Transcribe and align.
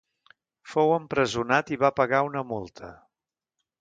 Fou 0.71 0.93
empresonat 0.95 1.69
i 1.75 1.79
va 1.83 1.93
pagar 2.01 2.23
una 2.31 2.43
multa. 2.55 2.91